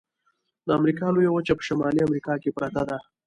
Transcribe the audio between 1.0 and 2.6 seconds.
لویه وچه په شمالي امریکا کې